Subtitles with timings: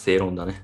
[0.00, 0.62] 正論だね。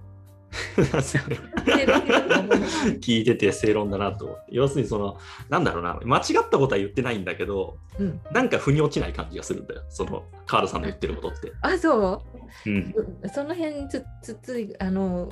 [3.00, 5.18] 聞いてて正論だなと要するにその
[5.50, 5.98] なんだろうな。
[6.04, 9.82] 間違ったことは言ってないんだけど、うん、なんか腑に落ちない感じがするんだよ。
[9.90, 11.52] そのカールさんの言ってることって。
[11.60, 12.22] あそ
[12.64, 12.94] う、うん、
[13.32, 15.30] その辺つつつあの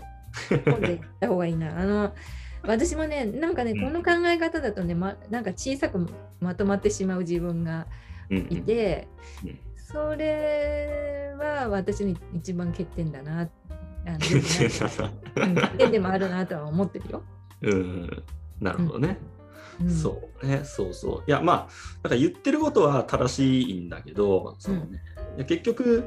[0.50, 1.80] 今度言った方がいいな。
[1.80, 2.12] あの
[2.66, 6.07] 私もねなんかね、この考え方だとね、ま、なんか小さく
[6.41, 7.86] まとまってしまう自分が
[8.30, 9.09] いて、
[9.42, 9.50] うん。
[9.50, 13.50] うん、それは私の一番欠点だなっ
[14.06, 14.18] あ
[15.90, 17.22] でもあるなとは思ってるよ。
[17.62, 18.22] うん
[18.60, 19.18] なるほどね。
[19.80, 21.22] うん、そうね、そうそう。
[21.27, 21.68] いや、まあ、
[22.02, 25.02] だから言ってることは正しいんだけど、そのね、
[25.38, 26.04] うん、結局、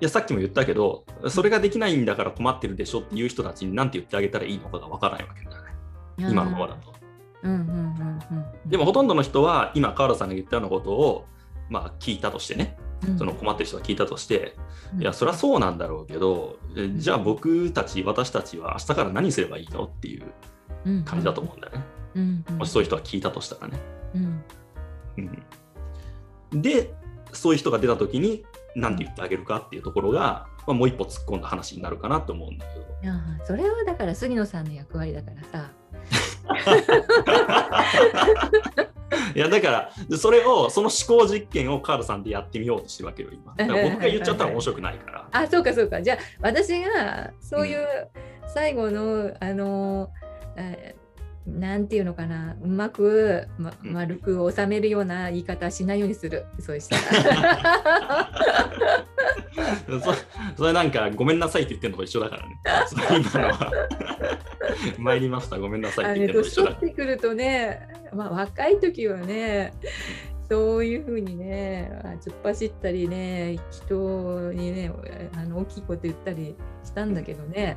[0.00, 5.70] いや、さっきも言ったけど、それができないんだから困ってるでしょっていう人たちに何て言ってあげたらいいのかがわからないわけだよね。
[6.18, 6.94] 今のままだと。
[8.66, 11.26] でもほとんどの人は今、河原さんが言ったようなことを、
[11.68, 12.76] まあ、聞いたとしてね、
[13.18, 14.56] その困ってる人が聞いたとして、
[14.94, 16.56] うん、いやそりゃそうなんだろうけど、
[16.96, 20.32] じゃあ僕たち私たちは明日から何すればいいのっていう
[21.04, 22.44] 感じだと思うんだよね、うん。
[22.58, 23.78] もしそういう人が聞いたとしたらね、
[25.16, 26.62] うん。
[26.62, 26.94] で
[27.32, 28.44] そういう人が出た時に
[28.76, 32.84] 何て言ってあげるかっていうところが、まあ、もう一歩突っ込んだ話になるかなと思うんだけど。
[33.02, 35.70] いやそれはだから杉野さんの役割だからさ
[39.34, 43.54] いやだからそれをその思考実験をカールさんでやってみようとしてるわけよ今。
[43.56, 45.28] 僕が言っちゃったら面白くないから。
[45.32, 46.00] あそうかそうか。
[46.02, 47.86] じゃあ私がそういう
[48.46, 50.10] 最後の、うん、あの
[51.46, 58.30] なんていうのかなうまく、ま、丸く収めるような言い方しないようにする、うん、そうしたら。
[60.02, 60.14] そ
[60.56, 62.60] それなんかごめんなさいって言ってるのと一緒だからね。
[63.32, 63.72] 今のは。
[64.98, 65.58] 参りました。
[65.58, 69.74] ごめんなさいって言ってるのと一緒だってくるとね、まあ、若い時はね
[70.48, 71.90] そういうふうにね
[72.22, 74.92] 突っ走ったりね人にね
[75.36, 77.76] あの大きいこと言ったりしたんだけどね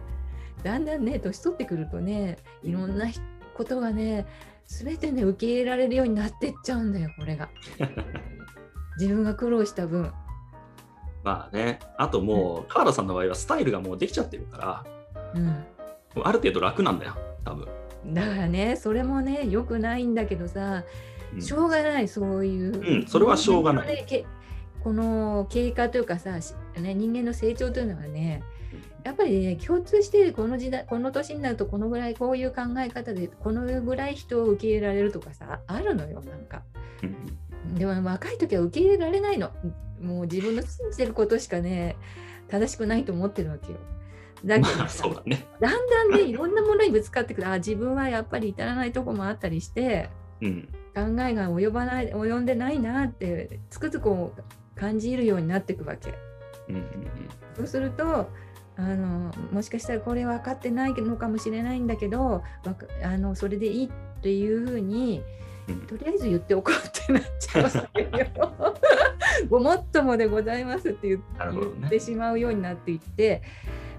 [0.64, 3.22] だんだんね年取ってくるとねいろんな人
[3.58, 4.26] ことがね
[4.68, 7.50] 全てね受け入れられるようになってっちゃうんだよこれが。
[9.00, 10.12] 自分が苦労した分。
[11.24, 14.86] まあねあともう、うん、川原さんの場合はスタイルがもうできちゃってるから、
[15.36, 15.66] うん、
[16.24, 17.68] ある程度楽なんだよ多分。
[18.14, 20.84] だからねそれもねよくないんだけどさ、
[21.34, 24.26] うん、しょうがないそういう、うん、それはしょうがない、
[24.84, 26.32] この経過というかさ、
[26.78, 28.44] ね、人間の成長というのはね
[29.08, 36.64] やっぱりね共通してこの時代この年になるとこのぐらいこういう考え方でこのぐらい人を受け入れられるとかさあるのよなんか。
[37.76, 39.52] でも若い時は受け入れられないの。
[40.02, 41.96] もう自分の信じてることしかね
[42.50, 43.78] 正しくないと思ってるわけよ。
[44.44, 50.10] だけど、まあだね、だんだんねいろんなものにぶつかってくるあ自分はやっぱり至らないとこもあったりして、
[50.42, 54.34] うん、考えが及ばない及んでないなってつくづく
[54.76, 56.14] 感じるようになっていくわけ。
[56.68, 56.90] うんうんうん、
[57.56, 58.30] そうすると
[58.78, 62.44] あのもしかしたらこれ分かってないのかもしれないんだけど
[63.04, 63.90] あのそれでいいっ
[64.22, 65.24] ていうふうに、
[65.88, 68.76] とりあえず言っておこうってなっちゃうわけよ。
[69.50, 73.42] ごもっともでございますって言,、ってしまうようになっていって、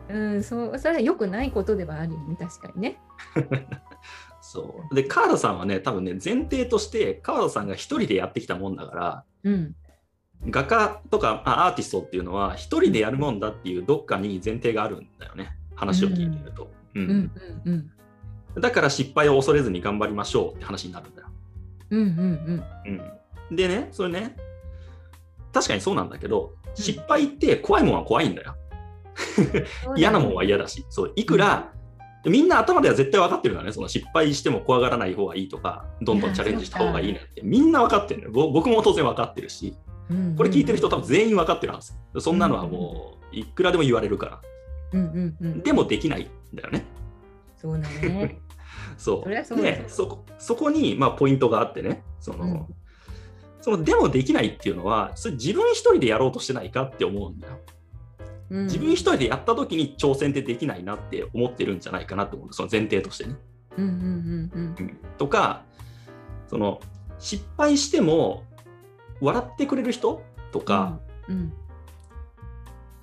[0.09, 3.01] うん、そそれは良くないことではあるよね確かにね。
[4.41, 9.77] そうでカードさんはね多分ね前提としてカードさんが一人でやってきたもんだから、うん、
[10.47, 15.57] 画家とかアーティストっていうのは一人でやるもんだっていうどっかに前提があるんだよね。
[15.75, 16.71] 話を聞いてると、
[18.61, 21.29] だから失敗を恐れずに頑張りましょうって話になるんだよ、
[21.91, 22.65] うんうん
[23.51, 24.37] うん、でねそれね
[25.53, 28.55] 確かにそうなんだけど失敗って怖いもんは怖いんだよ。
[29.97, 30.87] 嫌なもんは嫌だし。
[30.91, 31.73] そういくら、
[32.25, 33.73] みんな頭では絶対分かってるからね。
[33.73, 37.43] その失敗しても怖がらない方がいいとかどんどんチャレンジした方がいいなんて。
[37.43, 38.51] みんな分かってるのよ。
[38.53, 39.77] 僕も当然分かってるし
[40.37, 41.93] これ聞いてる人多分全員分かってるはず。
[42.21, 44.41] そんなのはもういくらでも言われるから。
[44.93, 46.85] うんうんうん、でもできないんだよね。
[47.57, 48.41] そうだね。
[48.97, 49.45] そう。
[49.45, 52.67] そでそこそこにまあポイントがあってね、その、うん、
[53.61, 57.59] そのでもできないっていうのは、それ自分一人でやろうとしてないかって思うんだよ。
[58.51, 63.37] うん、自分一人でやった時に挑戦ってできないなって思ってるんじゃないかなと思うその前提としてね。
[65.19, 65.65] とか
[66.49, 66.81] その
[67.19, 68.45] 失敗しても
[69.21, 70.23] 笑ってくれる人？
[70.53, 70.99] とか、
[71.29, 71.53] うんうん、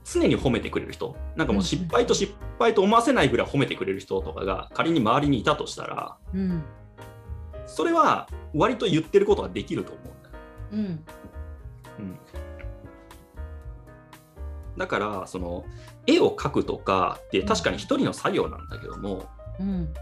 [0.03, 1.15] 常に褒めてくれる人？
[1.35, 6.63] なんかもう失敗と失敗と思わせないぐらい褒めてくれる人とかが仮に周りにいたとしたら、うん、
[7.65, 10.35] それは割と言ってることができると思うんだよ。
[10.71, 10.79] うん。
[11.97, 12.19] うん、
[14.77, 15.65] だからその
[16.07, 19.29] 絵を描くとかって確かに一人の作業なんだけども、
[19.59, 19.93] うん。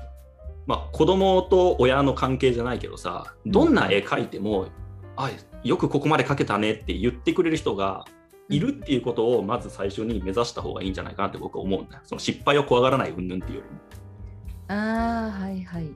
[0.66, 4.68] まあ、子供と親の関係じゃないけどさどんな絵描いても、
[5.16, 5.30] あ
[5.64, 8.06] よくここまで描けたねって言ってくれる人が
[8.50, 12.02] いるっていうことをまず最初に目指した方がいいんじゃないかなって僕は思うんだよ。
[12.04, 13.82] その失敗を怖がらない云々っていうよりも。
[14.68, 15.90] ああ、はいはい。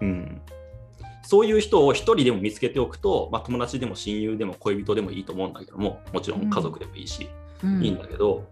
[0.00, 0.42] うん。
[1.22, 7.28] そういう人を一人でも見つけておくと、まあ、友達でも親友でも恋人でもいいと思うんだけども、もちろん家族でもいいし、
[7.62, 8.48] うん、いいんだけど、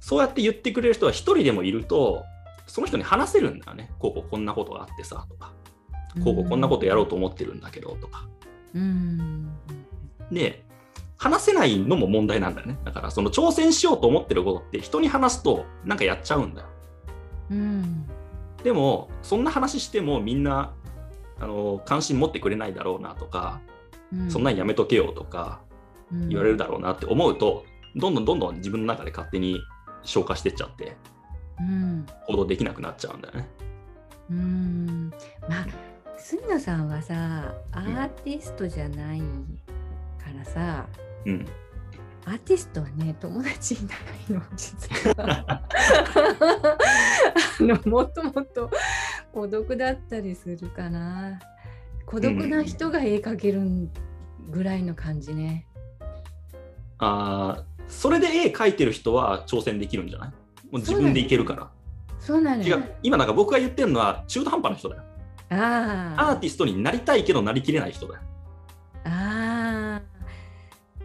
[0.00, 2.24] そうやって言ってくれる人は一人でもいると、
[2.66, 3.90] その人に話せるんだよね。
[3.98, 5.52] こうこうこんなことがあってさとか、
[6.22, 8.28] こうこうこんなことやろうと思ってるんだけどとか。
[8.74, 9.50] うん、
[10.30, 10.64] で、
[11.16, 12.78] 話せないのも問題なんだよね。
[12.84, 16.68] だからその挑戦しようと思ってることって人に話すとなんかやっちゃうんだよ。
[17.50, 18.06] うん、
[18.62, 20.74] でもそんな話してもみんな
[21.40, 23.60] あの関心持ってくれないだろうなとか、
[24.12, 25.60] うん、そんなんやめとけよとか
[26.28, 27.64] 言われるだろうなって思うと、
[27.96, 29.60] どんどんどんどん自分の中で勝手に
[30.02, 30.96] 消化してっちゃって、
[31.60, 33.48] うん、行動できなくなっちゃうんだよね。
[34.30, 35.10] うん
[35.48, 35.66] まあ
[36.24, 39.24] 杉野さんはさアーティストじゃないか
[40.34, 40.86] らさ、
[41.26, 41.46] うん、
[42.24, 45.44] アーティストはね友達いないの 実は。
[45.46, 45.62] あ
[47.60, 48.70] のもっともっと
[49.34, 51.38] 孤独だったりするかな。
[52.06, 53.60] 孤独な人が絵描ける
[54.48, 55.66] ぐらいの感じね、
[56.00, 56.06] うん、
[57.00, 60.28] あそれで絵描いてる人は挑戦できるんじゃない？
[60.30, 60.34] も
[60.72, 61.70] う自分でいけるから。
[62.18, 65.02] そうなの違う今なんか僕が言ってるのは中途半端な人だよ
[65.54, 68.20] あアーティストになりたいけどなりきれない人だよ。
[69.04, 70.02] ああ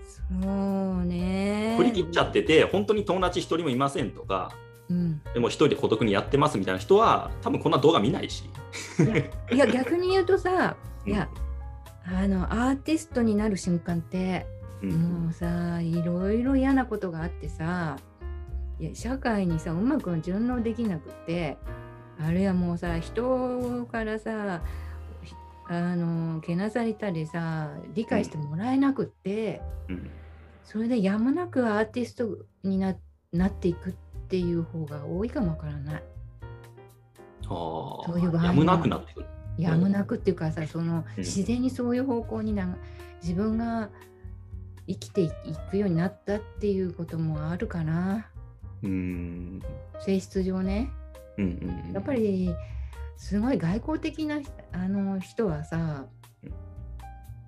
[0.06, 1.75] そうね。
[1.78, 4.51] 振り切っちゃってて本当に友達一人もいませんとか、
[4.90, 8.50] うん、でも一人で孤独にやってますみたいな人は多分こんな動画見ないし。
[9.51, 10.75] いや逆に言うとさ
[11.06, 11.30] いや、
[12.06, 14.45] あのアーティストになる瞬間って
[14.81, 17.98] もうさいろいろ嫌なことがあってさ
[18.80, 21.57] いや社会にさうまく順応できなくて
[22.21, 24.62] あるいはもうさ人からさ
[25.69, 30.10] あのけなされたりさ理解してもらえなくって、うん、
[30.63, 32.95] それでやむなくアーティストにな
[33.31, 33.94] なっていくっ
[34.27, 36.04] ていう方が多いかもわからない。
[37.44, 39.25] あそういう場合やむなくなってくる。
[39.57, 42.77] やむなくっていうかさその、自然にそういう方向にな
[43.21, 43.89] 自分が
[44.88, 45.31] 生きてい
[45.69, 48.27] くようになったっていうこともあるかな。
[48.81, 49.62] うん
[50.00, 50.92] 性質上ね。
[51.39, 52.53] うんやっぱり
[53.18, 54.39] すごい外交的な
[54.71, 56.06] あの人はさ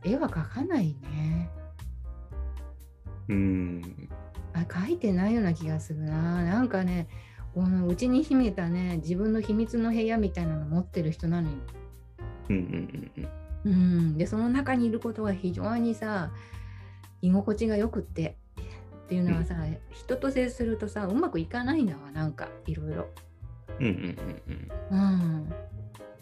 [0.04, 1.50] 絵は描かないね。
[3.28, 4.10] うん
[4.54, 6.44] あ描いてないような気がするな。
[6.44, 7.08] なんかね
[7.54, 11.58] このうちに秘めたね自分の秘密の部屋みたいなの持ってる人なのよ。
[12.50, 13.26] うんうんうん
[13.66, 13.74] うん。
[13.74, 13.76] う
[14.14, 16.32] ん、でその中にいることが非常にさ
[17.22, 18.38] 居心地がよくって
[19.04, 23.08] っていうのはさ、うん、人と接するとさうまくいかないんだわなんかいろいろ。
[23.82, 25.54] うんうんうんうん。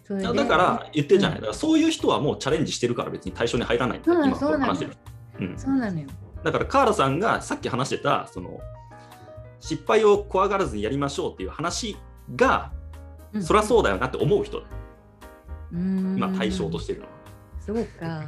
[0.04, 4.98] それだから言ってるじゃない、うん、だからそういう人はもうチャレンジしてるから別に対象に入らないそう今話してる。
[5.40, 6.08] うん、そうなのよ。
[6.44, 8.60] だからカーラさんがさっき話してたその
[9.60, 11.98] 失敗を怖がらずにやりましょうっていう話
[12.36, 12.72] が、
[13.34, 14.68] うん、そりゃそうだよなって思う人だ。
[15.72, 17.12] 今対象としてるのは。
[17.60, 18.26] そうか。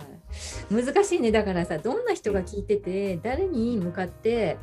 [0.70, 4.58] 難しいねだからさどんな人が聞いてて誰に向かって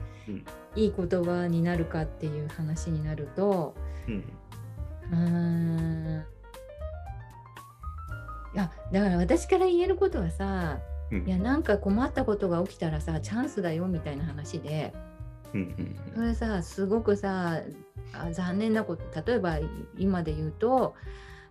[0.74, 3.74] いい言葉になるかっていう話になると、
[4.06, 4.24] うん、
[5.12, 6.24] うん。
[8.54, 10.78] いやだから私から言えることはさ、
[11.10, 14.92] うん、いやなんか困ったことが起きたらさチャンスだよみたいな話で、
[15.54, 17.62] うん、それさすごくさ
[18.14, 19.58] あ残念なこと例えば
[19.98, 20.94] 今で言うと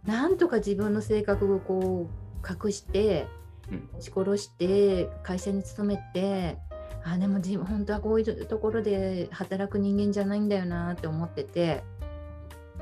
[0.06, 3.28] なんとか自分の性格をこう隠して
[3.68, 6.58] 押し殺して会社に勤めて
[7.04, 11.84] あでも自分本当はこういうところで働く人間じゃないんだよなって思ってて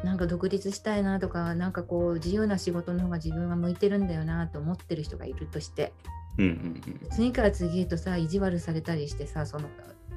[0.06, 5.94] なんか独立したいなとかなんかこう自由な仕事の方が自分は向いてるんだよなと思ってる人がいるとして、
[6.38, 9.68] うんうんうん、次から次へとさ意地悪されたりしてさその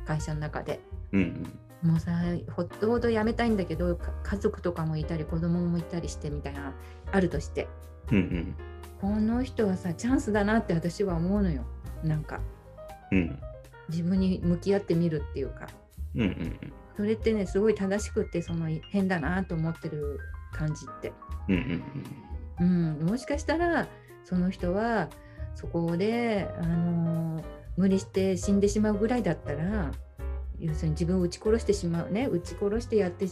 [0.07, 0.81] 会社の中で、
[1.13, 1.49] うん
[1.83, 2.13] うん、もうさ
[2.55, 6.75] ほっとほど辞めたいんだけど家族とかもいたり子供もいたりしてみたいな
[7.11, 7.67] あるとして、
[8.13, 8.55] うんうん、
[9.01, 11.65] この人はさチャンスだなって私は思うのよ。
[12.05, 12.41] なんか、
[13.11, 13.39] うん、
[13.89, 15.67] 自分に向き合ってみるっていうか。
[16.19, 16.33] うんうんう
[16.67, 16.73] ん。
[16.97, 20.19] それってねすごい正しくてその変だなと思ってる
[20.53, 21.13] 感じって。
[21.49, 21.83] うん、
[22.61, 22.99] うん。
[23.01, 23.89] うん、もしかしたら
[24.25, 25.09] その人は
[25.55, 27.45] そこで、あのー、
[27.77, 29.93] 無理して死んでしまうぐらいだったら
[30.61, 33.27] 要するに自分を撃ち殺してしまうね撃ち殺してやって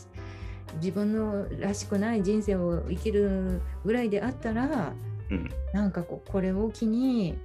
[0.76, 4.92] 自分のらしくない人生を生きるぐらいであったら、
[5.30, 7.38] うん、なんかこうこれを機に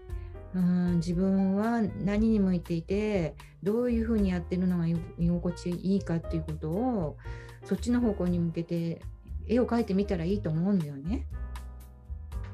[0.53, 7.17] うん自分は何に向いていてどういうふうにやってるのが居心地いいかっていうことを
[7.63, 9.01] そっちの方向に向けて
[9.47, 11.25] 絵を描いてみたらいいと思うんだよね。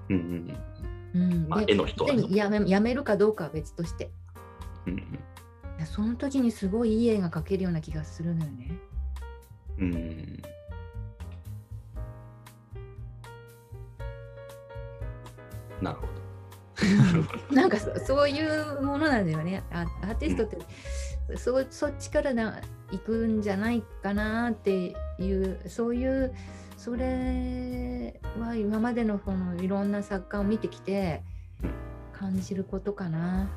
[0.10, 0.16] うん
[1.16, 4.12] うんうんまあ、絵の人は、ね、やめやめるかどうかは別として。
[4.86, 5.20] うん
[5.86, 8.72] その時にすごいいい絵が描けるような気がするのよね。
[9.80, 10.42] うん
[15.82, 16.17] なるほど。
[17.52, 19.64] なんかそういうものなんだよね。
[19.72, 20.58] アーティストって、
[21.30, 26.34] うん、そそっちからな行くんじゃないかなっていうそういう
[26.78, 31.24] それは今までのこのいろんな作家を見てきて
[32.14, 33.50] 感じることかな。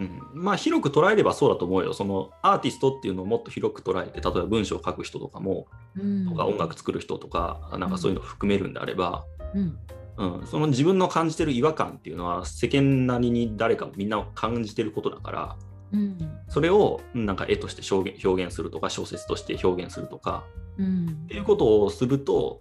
[0.00, 1.92] うん、まあ広く捉えればそうだと思うよ。
[1.92, 9.24] そのアーティストっていうのをもっと広く捉えて、例えば文章を書く人とかも、うん、とか音楽作る人とか、なんかそういうのを含めるんであれば、
[9.54, 9.76] うん、
[10.18, 15.56] うん、その自分の感じてる違和感っていうのは世間なりに誰かもみんな感じてることだから、
[15.92, 20.44] うん、それをなんか絵として表現表現するとか小説として表現するとか、
[20.76, 22.60] うん、っていうことをすると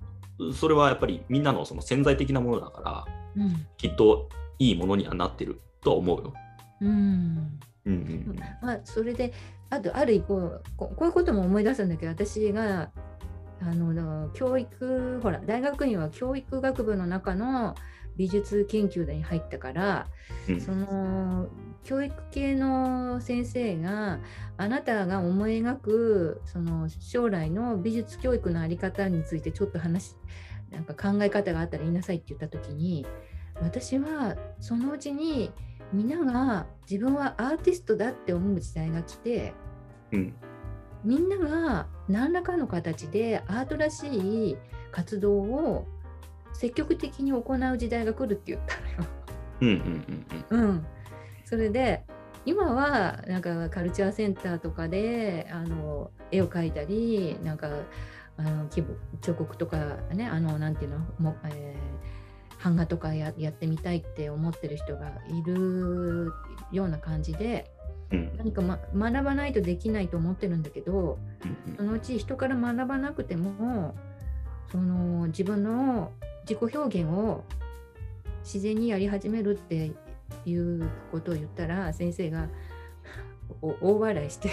[0.54, 6.34] それはやっぱりみんなのその潜在的なものだから、うん、きっといいものにはなってるとは思うよ。
[6.82, 7.60] うん。
[7.86, 9.32] うんうんまあ、それで
[9.70, 12.92] あとある一方こういうことも思い出すんだけど私が
[13.62, 17.76] あの教育ほら大学院は教育学部の中の
[18.18, 20.08] 美術研究に入ったから、
[20.50, 21.48] うん、その
[21.84, 24.20] 教育系の先生が
[24.58, 30.16] あなたが思い描くその将来の美術教育の在り方についてちょっと話
[30.72, 33.06] なんか考え方があったら言いなさいって言った時に
[33.62, 35.52] 私はそのうちに
[35.94, 39.54] みんなが自分はアーティストだって思う時代が来て、
[40.12, 40.34] うん、
[41.04, 44.58] みんなが何らかの形でアートらしい
[44.92, 45.88] 活動を
[46.54, 49.12] 積極的に行う時代が来るって言ったのよ。
[49.62, 50.86] うんうんうんうん、
[51.46, 52.04] それで
[52.46, 57.70] 今はなんかカルチャーセンターとかであの絵を描いたりなんか
[58.38, 66.32] あの彫刻とかねあのなんていうのも、えー、版画とかややってみたいって思ってる人がいる
[66.72, 67.77] ような感じで、うん、
[68.10, 68.80] 何か、ま、
[69.12, 71.20] 学ばないとできないと思ってるんだけど、
[71.70, 73.96] うん、そのうち人から学ばなくても
[74.72, 76.12] その自分の
[76.48, 77.44] 自己表現を
[78.44, 79.92] 自然にやり始めるって
[80.46, 82.48] いうことを言ったら先生が
[83.62, 84.50] 大笑いして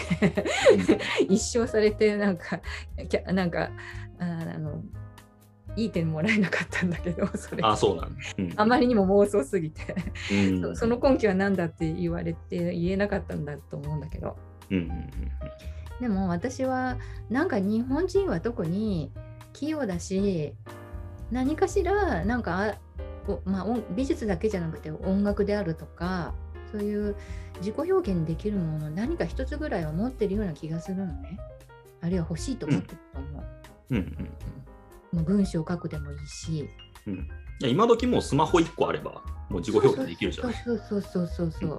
[1.28, 2.61] 一生されてなんか
[3.32, 3.70] なんか
[4.18, 4.82] あの
[5.76, 7.62] いい点もらえなかったんだけど それ。
[7.62, 9.94] あそうなん、うん、あまりにも妄想すぎて。
[10.60, 14.36] そその根拠は何だって言われて言えなかったんだと思うんだけど、
[14.70, 15.10] うんうんうん、
[16.00, 16.98] でも私は
[17.30, 19.12] なんか日本人は特に
[19.52, 20.54] 器用だし
[21.30, 22.76] 何かしらなんか
[23.46, 23.66] まあ、
[23.96, 26.34] 美術だけじゃなくて音楽であるとか
[26.70, 27.16] そういう
[27.60, 31.38] 自己表現できるもの何か一つぐらいは持ってるような気がするのね。
[32.04, 33.44] あるいは欲しいと思ってると思う。
[33.90, 34.30] うんうんうん、
[35.23, 36.68] 文章を書くでもいいし、
[37.06, 37.18] うん、い
[37.61, 40.54] や今時もうスマホ1個あればもう自己表現できるじゃない。
[40.64, 41.78] そうそうそうそうそう、うん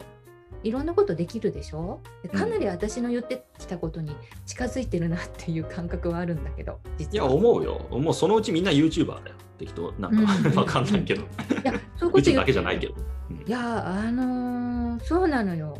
[0.64, 2.02] いろんなことできるでしょ
[2.34, 4.16] かなり私の言ってきたことに
[4.46, 11.26] 近づいてるなっていう感覚はあるんだけどいや思うよもうそのうちみんな YouTuber だよ適当なんか、うん、わかんないけどい
[11.64, 12.96] やそういうことだけじゃないけど、
[13.30, 15.78] うん、いやあのー、そうなのよ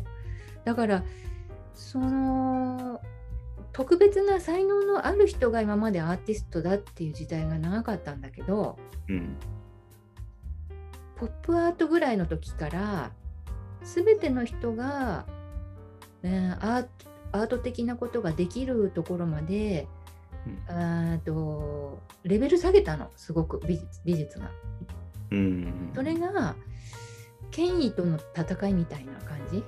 [0.64, 1.02] だから
[1.74, 3.00] その
[3.76, 9.36] 特別な才能のある人が今までアーティストだっていう時代が長かったんだけど、うん、
[11.16, 13.10] ポップアートぐらいの時から
[13.82, 15.26] 全ての人が、
[16.22, 19.86] ね、アート的なことができるところまで、
[20.70, 24.50] うん、とレベル下げたのすごく美美術が。
[25.32, 26.56] うん、それが
[27.50, 29.62] 権威との戦いみたいな感じ。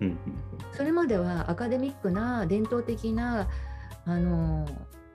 [0.00, 0.18] うん、
[0.72, 3.48] それまではアカデミックな伝統的な
[4.04, 4.66] あの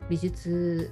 [0.10, 0.92] 美術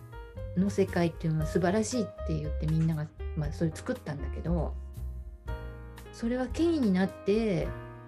[0.58, 4.74] の世界っていうのは素晴らしいって言ってみんなが、まあ、それ作ったんだけど
[6.12, 7.68] それは権威になって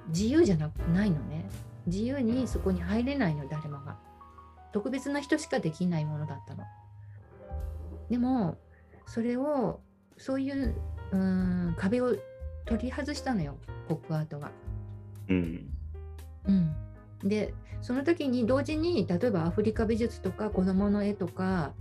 [0.10, 1.46] 自由じゃなくないのね。
[1.86, 3.98] 自由にそこに入れないの誰もが。
[4.72, 6.64] 特別な人しかできないものだったの。
[8.10, 8.58] でも
[9.06, 9.82] それを
[10.18, 10.76] そういう
[11.12, 12.16] うん壁を
[12.66, 13.56] 取り外したのよ
[13.88, 14.52] ポップアートが。
[15.30, 15.70] うん、
[16.48, 16.76] うん、
[17.24, 21.74] でその時に同時に例えばアフリカ美術とか子どもの絵とか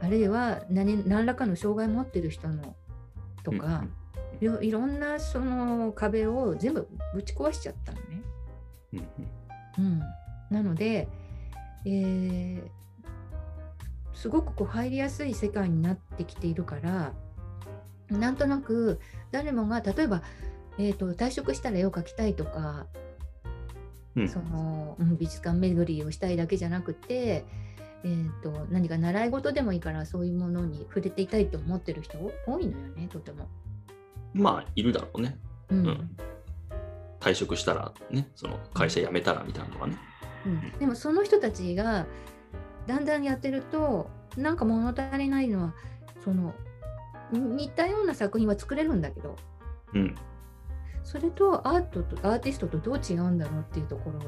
[0.00, 2.74] あるいは何何らかの障害を持ってる人の
[3.42, 3.84] とか、
[4.40, 8.22] いろんなその壁を全部ぶち壊しちゃったのね。
[9.78, 10.00] うん、
[10.50, 11.08] なので、
[11.86, 12.62] えー、
[14.14, 17.14] すごくこう入りやすい世界になってきているから
[18.10, 18.98] なんとなく
[19.30, 20.22] 誰もが例えば、
[20.78, 22.86] えーと、退職したら絵を描きたいとか、
[24.16, 27.44] うん、その美術館巡りをしたいだけじゃなくて、
[28.02, 33.48] えーと何か習い事でもいいからそういうものに触れていたいと思ってる人多いのよねとても。
[34.32, 35.38] まあいるだろうね。
[35.70, 36.10] うん、うん、
[37.20, 39.98] 退職したらねその会社辞めたらみたいなのがね、
[40.46, 42.06] うん、でもその人たちが
[42.86, 45.74] だんだんやってるとなんか物足りないのは
[46.24, 46.54] その
[47.32, 49.36] 似たような作品は作れるんだけど、
[49.94, 50.14] うん、
[51.02, 54.18] それとアートとアーティストとどう違うんだろうっていうところ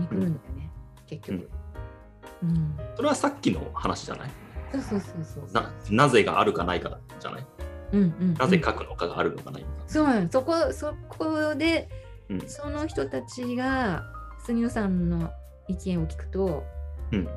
[0.00, 1.50] に来るんだよね、うん、結局、
[2.42, 4.30] うん、それはさっきの話じゃない？
[4.72, 5.52] そうそうそうそう。
[5.52, 7.46] ななぜがあるかないかじゃない、
[7.92, 11.88] うんうん、うん、なぜ書くのかがあるのかないそうそこそこで、
[12.28, 14.04] うん、その人たちが
[14.44, 15.30] 杉野さんの
[15.68, 16.64] 意見を聞くと、
[17.10, 17.28] うん、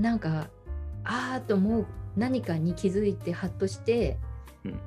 [0.00, 0.48] なんか
[1.04, 4.18] ああと思う何かに気づいてハッとして、
[4.64, 4.80] うん、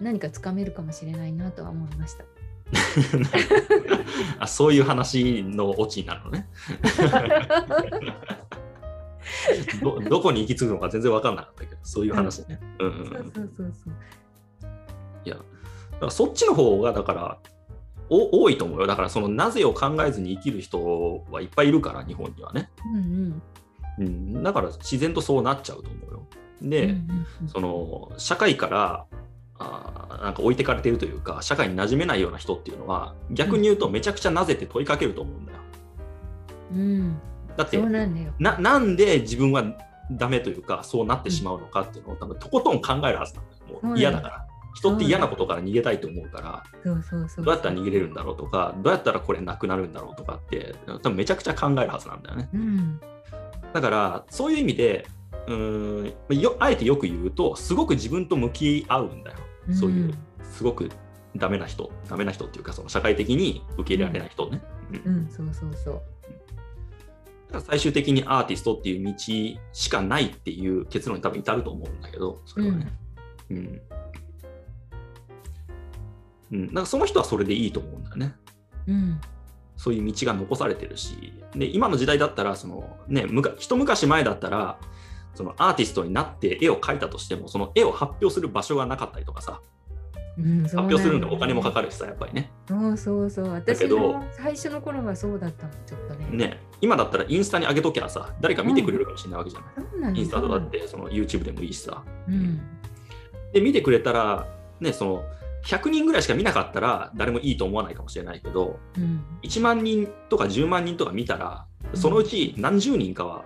[0.00, 2.24] 何かつかめるかもしれないなとは思いました。
[4.40, 6.48] あそういう話のオチになるのね
[9.80, 10.00] ど。
[10.00, 12.60] どこに行き着くのか全然分かんなかったけど、そういう話ね。
[12.78, 13.94] うん、うん、そうそうそうそう。
[15.24, 15.46] いや、だか
[16.06, 17.38] らそっちの方が、だから、
[18.08, 18.86] お多いと思うよ。
[18.86, 22.70] だからそのなぜを考えずに生きる人はいっぱいいるから、日本にはね。
[22.94, 23.42] うん
[23.98, 26.26] うん、うん、だから自然とそうなっちゃうと思うよ。
[26.62, 26.94] で、
[27.46, 29.04] その社会から
[29.58, 35.58] あなんか置いてかれてるというか社会に馴染めないような人っていうのは逆に言うとめちゃくちゃなぜって問いかけると思うんだよ。
[36.72, 37.18] うん、
[37.56, 37.78] だって
[38.38, 39.64] ななんで自分は
[40.10, 43.80] ダメというかそうなってしまうのかっていうのを多分とことん考えるはずなんだよ。
[43.82, 44.46] もう嫌だから。
[44.74, 52.50] 人って嫌なことから逃げたいと思うからどうやったら逃げれるんだろうとかどうやったらこれなくなるんだろうとかって多分めちゃくちゃ考えるはずなんだよね。
[52.52, 53.00] うん、
[53.72, 55.06] だからそういう意味で
[55.48, 56.38] うん。
[56.38, 59.38] よあえてよく言うとすごく自分と向き合うんだよ、
[59.68, 60.90] うん、そういうすごく
[61.36, 64.62] ダメな人ダメな人っていうかその社会的に受け入れられない人ね。
[65.04, 65.94] うん、うん、そうそうそう。
[65.94, 69.14] だから最終的にアーティストっていう道
[69.72, 72.92] しかないっていう結論に多分至ると思うんだけどそれはね。
[73.50, 73.80] うん、うん。
[76.52, 78.34] うん、だからその人はそれでいいと思うんだよね。
[78.88, 79.20] うん、
[79.76, 81.32] そういう道が残されてるし。
[81.54, 84.78] で今の時代だったらその、ね、むか一昔前だったら
[85.36, 89.60] そのアーティストになって絵を描いたとしてもその絵を発表する場所がなかったりとかさ、
[90.38, 92.50] うん、発表するのお金もかかるしさやっぱりね。
[92.66, 93.50] そうそうそう。
[93.50, 96.26] 私も最初の頃はそうだったのちょっとね。
[96.30, 99.60] ね今だったらインスタに上げときゃさ誰か見てくれるかもしれないわけじゃ
[100.00, 102.60] ない、うん、インスタとかってその YouTube でもいいしさ、うん、
[103.52, 104.46] で見てくれたら
[104.80, 105.24] ねその
[105.64, 113.44] 100人ぐらいしか見なかったら誰もいいと思わないかもしれないけど、うん、1万人とか10万人とか見たらそのうち何十人かは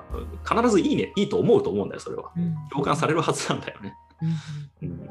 [0.49, 2.33] 必ずいいね、いいと思うと思うんだよ、それは。
[2.71, 3.95] 共感されるはずなんだよね。
[4.83, 5.07] うん、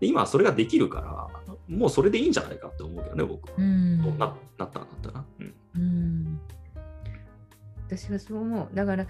[0.00, 3.50] で今はそれができるから、もうそれでいいんじゃないかって思うけどね、僕。
[3.56, 5.24] うん、ななったんだったら。
[5.38, 6.40] うん、うん、
[7.86, 8.74] 私はそう思う。
[8.74, 9.06] だから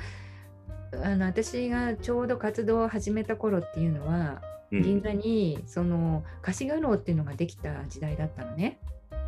[1.02, 8.78] あの私がちょうど活動を始めた頃っていうのは、銀座にその貸し画廊っていうのができた時代だったのね。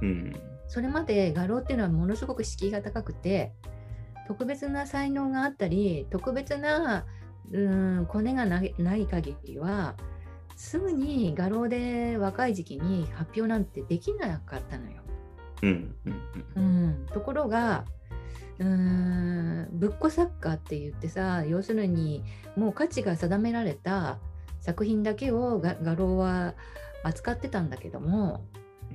[0.01, 0.33] うん、
[0.69, 3.53] それまで画廊っていうのはものすごく敷居が高くて
[4.27, 7.05] 特別な才能があったり特別な
[7.51, 8.73] うんコネがない
[9.07, 9.95] 限りは
[10.57, 15.03] すぐに画廊で若い時期に発表なんてできなかったのよ。
[15.63, 15.95] うん
[16.57, 17.85] うん、ところが
[18.59, 22.23] うんぶっこ作家って言ってさ要するに
[22.57, 24.19] もう価値が定められた
[24.61, 26.55] 作品だけを画廊は
[27.03, 28.45] 扱ってたんだけども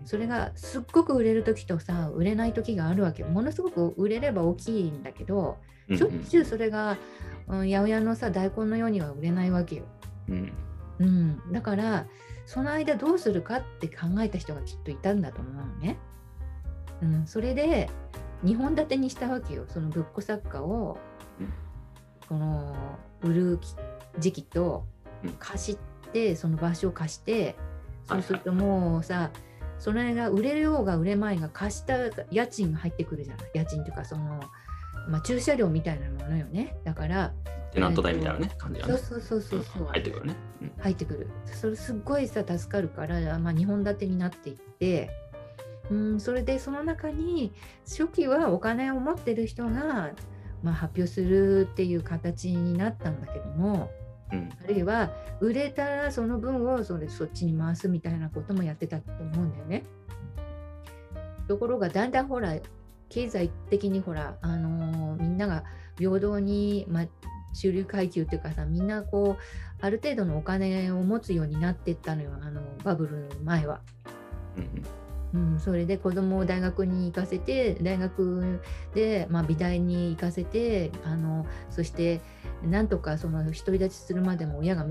[0.05, 5.57] それがすっごく売れる時とさ売れない時があるわけものすごく売れれば大きいんだけど、
[5.95, 6.97] しょっちゅうそれが、
[7.47, 9.83] うん、八百屋のさ大根のようには売れないわけよ。
[10.29, 10.53] うん、
[10.99, 12.07] うん、だから
[12.45, 15.97] その間どうするかって考えた人がきっといたんだと思うのね。
[17.01, 17.89] うん、それで
[18.43, 19.65] 2本立てにしたわけよ。
[19.67, 20.97] そのぶっこ作家を、
[22.27, 22.75] この
[23.21, 23.59] 売る
[24.19, 24.85] 時期と
[25.39, 25.77] 貸し
[26.11, 27.55] てその場所を貸して
[28.05, 29.31] そうするともうさ、
[29.79, 31.95] それが売れようが売れまいが貸した
[32.31, 33.49] 家賃が入ってくるじゃない？
[33.53, 34.41] 家賃というかその、
[35.09, 36.77] まあ、駐車料みたいなものよね。
[36.83, 37.33] だから
[37.71, 41.27] テナント代みたいなね感じが、ね、そうそうそうそう、入ってくるね、うん、入ってくる。
[41.45, 45.09] それすっごいさ助かるから、まあ、2本立てになっていって
[45.89, 47.53] うんそれでその中に
[47.85, 50.11] 初期はお金を持ってる人が、
[50.63, 53.89] まあ、発表するっていう形になったんだけども
[54.31, 59.85] うん、あるいは売れたらその分をそれそっちに回すみたいなこともやってたと思うんだよね。
[61.47, 62.55] ところがだんだんほら
[63.09, 65.63] 経済的にほら、あのー、みんなが
[65.97, 67.05] 平等に、ま
[67.53, 73.81] 主流階級っていうかさみんなこうある程度のお金を持つようになっていったのよあのバブルの前は。
[74.57, 74.83] うん、
[75.59, 78.61] それで子供を大学に行かせて大学
[78.93, 82.21] で、まあ、美大に行かせてあのそして
[82.63, 84.85] なんとかその独り立ちするまでも親が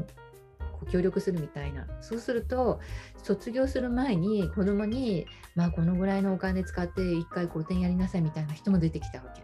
[0.90, 2.80] 協力するみたいなそうすると
[3.22, 9.42] 卒業する前に子供にまあこのぐらいのお金使って1回個展やりなさいみたいな人も出てきたわけ。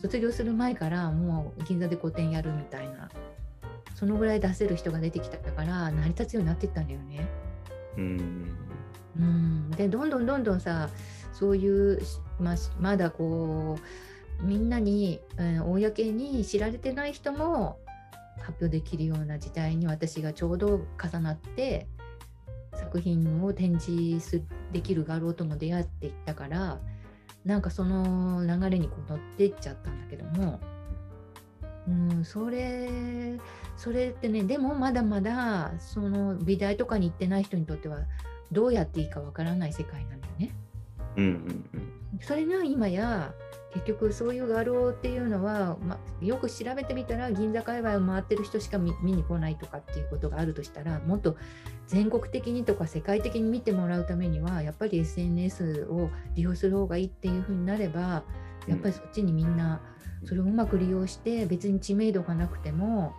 [0.00, 3.08] 卒業する前からもう銀座で個展やるみたいな
[3.94, 7.26] そのぐらい出せる人が出てきたから成り立つようになっていったんだよね。
[7.96, 8.63] うん
[9.18, 9.70] うん。
[9.70, 10.90] でどんどんどんどんさ
[11.32, 12.00] そういう
[12.38, 13.78] ままだこ
[14.40, 17.78] うみんなに、うん、公に知られてない人も
[18.38, 21.86] 発表できるような時代に私がちょうど重なって
[22.72, 26.80] 作品を展示すできる画廊とも出会っていったから
[27.44, 30.60] なんかその流れにこう乗っていっちゃったんだけども、
[31.88, 33.38] うん、それ
[33.76, 37.98] それってねでもまだまだその美大とかに行ってない人にとっては
[38.54, 40.54] どうやっていいかわからない世界なんだよね。
[41.16, 41.30] うんうん
[41.74, 43.34] うん、それが今や
[43.74, 51.36] 結局そういう画廊っていうのは、ま、よく調べてみたら銀座界隈を回ってる人しか見に来ないとかっていうことがあるとしたらもっと
[51.88, 58.22] 全国的にとか世界的に見てもらうためにはやっぱり SNS を利用する方がいいっていうふうになれば
[58.68, 59.82] やっぱりそっちにみんな
[60.24, 63.14] それをうまく利用して別に知名度がなくても、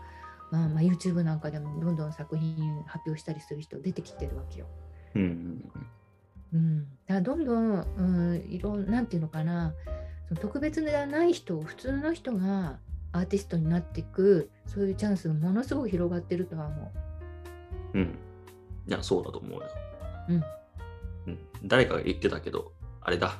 [0.51, 4.67] まあ、まあ YouTube なんかでもどんどん作品発表したりする人出てきてるわけよ。
[5.15, 5.71] うん
[6.54, 9.73] うん、だどんどん、うん、いろんなんていうのかな
[10.30, 12.78] その特別ではない人普通の人が
[13.12, 16.91] アーティストになっていくそういうチャンスがものすごく広がってるとは思
[17.93, 17.99] う。
[17.99, 18.17] うん。
[18.88, 19.65] いや、そうだと思うよ。
[20.30, 20.43] うん。
[21.28, 23.38] うん、誰かが言ってたけど、あれだ。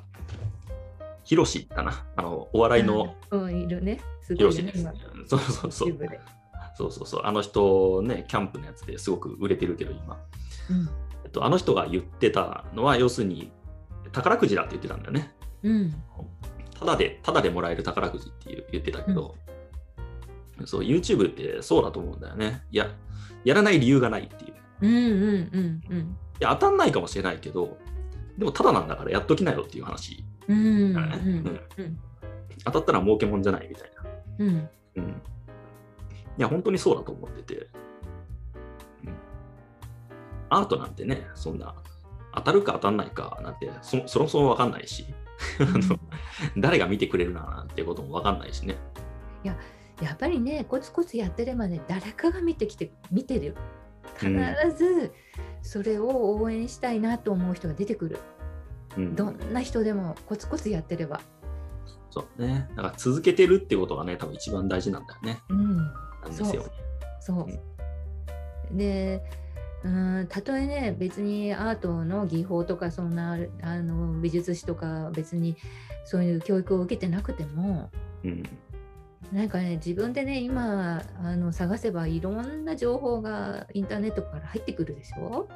[1.24, 3.16] ヒロシかなあの、お笑いの。
[3.32, 4.00] うん、いるね。
[4.22, 4.72] すごい、ね、
[5.28, 5.98] そうそうそう。
[6.78, 7.22] そうそうそう。
[7.26, 10.18] あの人ね、キャンプのやつですごく売れてるけど、今。
[10.70, 10.90] うん、
[11.36, 13.52] と、あの人が言ってたのは、要するに、
[14.12, 15.34] 宝くじだって言ってたんだよね。
[15.64, 15.94] うん。
[16.80, 19.36] ただで、ただでもらえる宝くじっていう言ってたけど、
[20.60, 22.64] うん、そう、YouTube ってそうだと思うんだよね。
[22.72, 22.90] いや、
[23.44, 24.54] やらない理由がないっていう。
[24.82, 26.00] うんうんうんうん。
[26.00, 26.06] い
[26.40, 27.78] や、当たんないかもしれないけど、
[28.38, 30.94] でもただなんだからやっときなよっていう話、うん
[32.64, 34.46] 当たったら儲けもんじゃないみたいな。
[34.46, 34.70] うん。
[34.96, 35.22] うん。
[36.38, 37.68] いや、本当にそうだと思ってて。
[40.52, 41.76] うん、アートなんてね、そんな、
[42.34, 45.06] 当たるか当たんないかなんてそ、そもそも分かんないし。
[46.58, 48.78] 誰が見てくれるななんてことも分かんないしね。
[49.44, 49.58] いや
[50.02, 53.56] やっぱりねコツコツやってればね誰かが見てきて見てる。
[54.18, 54.30] 必
[54.78, 55.12] ず
[55.62, 58.20] それを応援したいなと思う人が出てくる、
[58.98, 61.20] うん、どんな人でもコツコツやってれば。
[62.12, 62.70] そうね。
[62.76, 66.66] だから続けてるってことがね多分一番大事なんだよね、うん、なんですよ。
[67.20, 67.46] そう、
[68.72, 69.22] うん、で
[69.86, 75.56] うんたとえね別にアートの技法とかそんなあの美術史とか別に
[76.06, 77.92] そういう教育を受けてなくても、
[78.24, 78.44] うん、
[79.32, 85.48] なんかね自分でね今あの探せばいろんな情報がインターネットから入ってくるでしょ、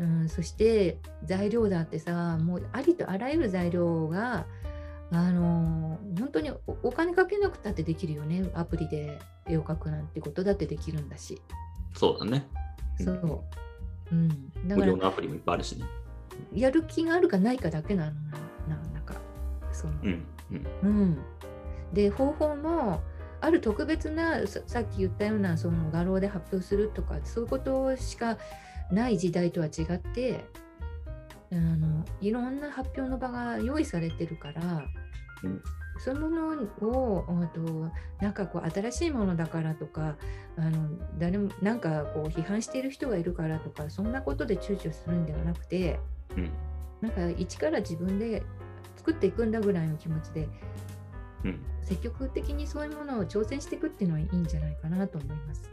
[0.00, 4.44] うん、そして材料だってさもうありとあらゆる材料が
[5.12, 11.40] あの本当にお金かけなくたってできるよねアプリで絵を描くなんてことだってできるんだし
[11.94, 12.46] そうだね
[12.98, 13.40] そう。
[14.12, 14.28] うん。
[14.28, 14.36] だか
[14.68, 15.84] ら、無料のアプリもいっぱいあるしね。
[16.54, 18.12] やる気があるかないかだけなの
[18.68, 19.14] な、なんか、
[19.72, 19.94] その。
[20.02, 20.26] うん。
[20.50, 21.18] うん、うん、
[21.92, 23.02] で、方法も、
[23.40, 28.36] ある特別なさっき言ったようなその画廊で発表するとかそういうことしか
[28.90, 30.44] ない時代とは違って
[31.52, 34.84] あのいろんな発表の場が用意されてるから、
[35.42, 35.62] うん、
[36.02, 40.16] そういうものをとなんかこう新しいものだからとか
[40.56, 46.00] あの誰もなんかこう批判している人がいるからとかそんなことで躊躇するんではなくて、
[46.36, 46.50] うん、
[47.02, 48.42] なんか一から自分で
[48.96, 50.48] 作っていくんだぐらいの気持ちで、
[51.44, 55.70] うん、積極的にそういうものを挑戦していくっていうのはいいんじゃないかなと思います。